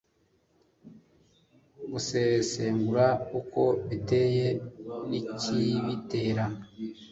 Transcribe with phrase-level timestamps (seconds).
[1.91, 3.05] gusesengura
[3.39, 4.47] uko biteye
[5.09, 6.43] n' ikibitera